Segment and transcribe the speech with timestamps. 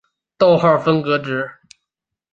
[0.35, 1.47] 逗号分隔值。